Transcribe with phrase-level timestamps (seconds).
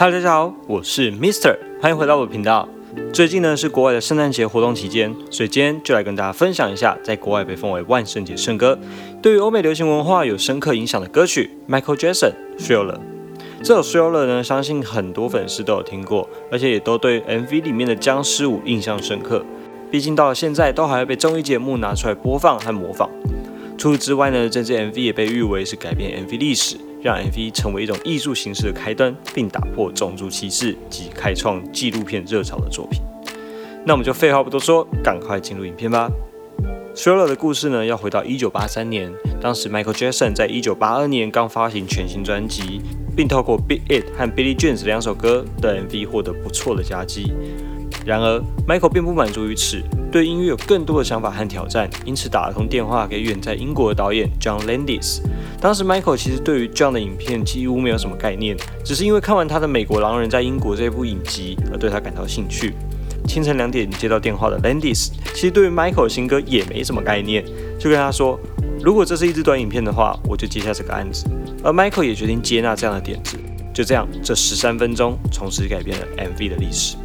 [0.00, 2.66] Hello，大家好，我是 Mister，欢迎回到我的频道。
[3.12, 8.78] 最近呢是国外的圣诞节活动期间，所以今天就来跟大家分享一下，在国外被封为万圣节圣歌，
[9.20, 12.96] 对于欧美流行文化有深刻影响的歌曲 Michael Jackson Thriller。
[13.62, 19.44] 这首 Thriller 呢，相信很多粉丝都有听过，而且也都对 MV 里面的僵尸舞印象深刻。
[19.90, 23.10] 毕竟到了现在，都还会被综艺节目拿出来播放和模仿。
[23.76, 33.00] 除此之外呢，这支 MV 也被誉为是改变 MV 历史，让 MV 成为一种艺术形式的开端，并打破种族歧视及开创纪录片热潮的作品。
[33.84, 36.10] 那我们就废话不多说，赶快进入影片吧。
[36.94, 42.82] Thriller 的故事呢，要回到1983年，当时 Michael Jackson 在1982年刚发行全新专辑，
[43.16, 47.32] 并透过《Beat It》和《Billie Jean》两首歌的 MV 获得不错的佳绩。
[48.04, 49.80] 然而，Michael 并不满足于此。
[50.10, 55.20] 对音乐有更多的想法和挑战，因此打了通电话给远在英国的导演 John Landis。
[55.60, 62.74] 当时 Michael 其实对于 John 的影片几乎没有什么概念，只是因为看完他的《美国狼人在英国》这部影集而对他感到兴趣。
[63.28, 67.44] 清晨两点接到电话的 Landis，其实对于 Michael 的新歌也没什么概念，
[67.78, 68.40] 就跟他说
[68.82, 71.26] ：“如果这是一支短影片的话，我就接下这个案子。”
[71.62, 73.36] 而 Michael 也决定接纳这样的点子。
[73.72, 76.96] 就这样，这十三分钟从此改变了 MV 的历史。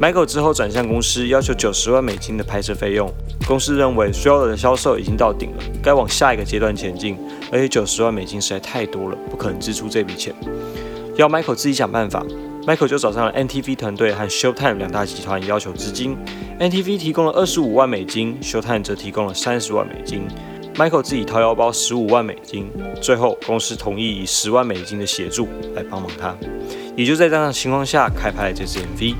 [0.00, 3.10] Michael 之后转向公司，要求九十万美金的拍摄费用。
[3.48, 7.16] 公司认为 Thriller 的销售已经到顶了，该往下一个阶段前进。
[7.50, 10.34] 而且九十万美金实在太多了，不可能支出这笔钱，
[11.16, 12.22] 要 Michael 自己想办法。
[12.66, 16.14] Michael 就找上了 NTV 团队和 Showtime 两大集团要求资金。
[16.60, 20.26] NTV 提供了二十五万美金，Showtime 则提供了三十万美金。
[20.74, 26.36] Michael 自己掏腰包十五万美金，最后公司同意以十万美金的协助来帮忙他。
[26.94, 29.14] 也就在这样的情况下，开拍了这支 MV。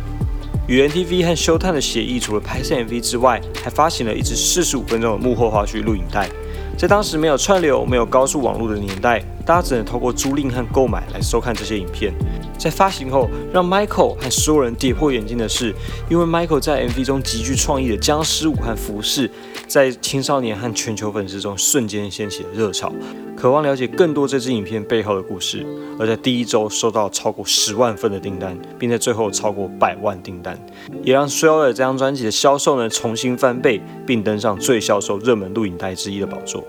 [0.68, 6.28] 与 NTV 和 Showtime 的协议，除了拍摄 MV 之外，还发行了一支四十五分钟的幕后花絮录影带。
[6.76, 12.12] 在当时没有串流、没有高速网络的年代，大家只能透过租赁和购买来收看这些影片。
[12.58, 15.74] 在发行后，让 Michael 和所有人跌破眼镜的是，
[16.08, 19.30] 因为 Michael 在 MV 中极具创意的僵尸舞和服饰，
[19.66, 22.92] 在青少年和全球粉丝中瞬间掀起了热潮，
[23.36, 25.66] 渴望了解更多这支影片背后的故事。
[25.98, 30.58] 而在第一周收到超过十万份的订单，并在最后超过百万订单，
[31.02, 36.62] 也让 Thriller 这张专辑的销售呢重新翻倍，并登上最销售热门录影带之一的宝座。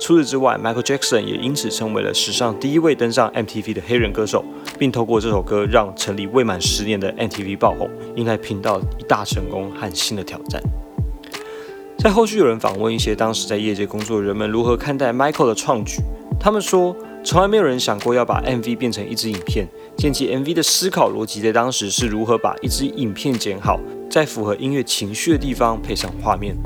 [0.00, 4.42] 除此之外，Michael Jackson 也因此成为了史上第一位登上 MTV 的黑人歌手，
[4.78, 10.60] 并透过这首歌让成立未满十年的 MTV 爆红，迎来频道一大成功和新的挑战。
[11.98, 16.00] 在后续有人访问一些当时在业界工作的人们如何看待 Michael 的创举，
[16.40, 19.68] 他们说，从来没有人想过要把 MV 变成一支影片。
[19.98, 23.78] 建起 MV 的思考逻辑在当时是如何把一支影片剪好，
[24.10, 26.56] 在符合音乐情绪的地方配上画面。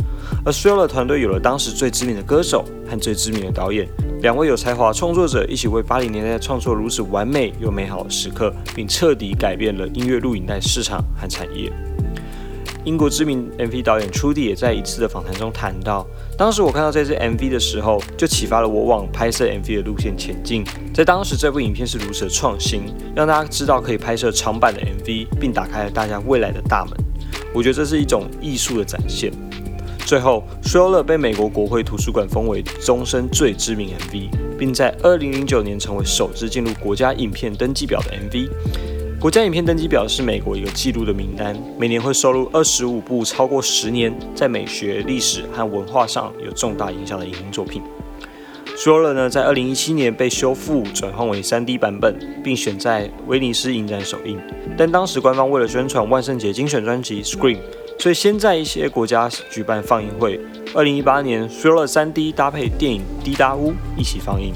[0.44, 3.86] 而 Thriller 团队有了当时最知名的歌手和最知名的导演，
[4.22, 11.70] 两位有才华创作者一起为八零年代创作如此完美又美好的时刻，并彻底改变了音乐录影带市场和产业。
[12.84, 16.06] 英国知名 MV 导演 Trudy 也在一次的访谈中谈到，
[16.36, 20.62] 当时我看到这支 MV 的时候，就启发了我往拍摄 MV 的路线前进。
[20.92, 22.82] 在当时，这部影片是如此的创新，
[23.16, 27.03] 让大家知道可以拍摄长版的 MV，并打开了大家未来的大门。
[27.54, 29.32] 我觉得这是一种艺术的展现。
[30.04, 34.28] 最后 s h o l e r 被美国国会图书馆封为终身最知名 MV，
[34.58, 38.48] 并在2009年成为首支进入国家影片登记表的 MV。
[39.18, 47.80] 国家影片登记表是美国一个记录的名单，每年会收录二十五部超过十年在美学、历史和文化上有重大影响的影音作品。
[48.84, 52.14] Roller 呢，在二零一七年被修复转换为三 D 版本，
[52.44, 54.38] 并选在威尼斯影展首映。
[54.76, 57.56] 但当时官方为了宣传万圣节精选专辑《Scream》，
[57.98, 60.38] 所以先在一些国家举办放映会。
[60.74, 64.52] 二零一八年，，Roller 三 D 搭配电影《滴答屋》一起放映。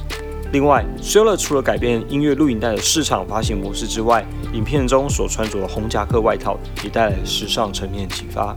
[0.52, 8.54] 另外 s h l e r 除了改变音乐录影带的市场发行模式之外，影片中所穿着的红夹克外套也带来时尚层面启发。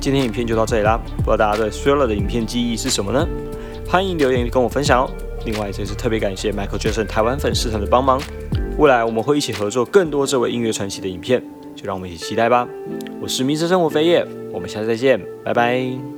[0.00, 3.26] 今天影片就到这里啦，不知道大家对 s h l e r 的影片记忆是什么呢？
[3.94, 5.10] 欢迎留言跟我分享哦。
[5.46, 8.20] 另外，这次特别感谢 Michael Jackson 台湾粉丝团的帮忙，
[8.76, 11.40] 未来我们会一起合作更多这位音乐传奇的影片，
[11.76, 12.68] 就让我们一起期待吧。
[13.20, 16.13] 我是迷失生活飞叶，我们下次再见，拜拜。